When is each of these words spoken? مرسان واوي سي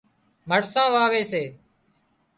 مرسان 0.51 0.87
واوي 0.95 1.23
سي 1.31 1.43